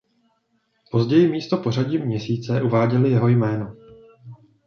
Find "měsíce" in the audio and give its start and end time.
1.97-2.61